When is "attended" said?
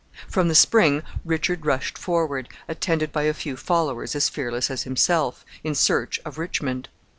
2.67-3.11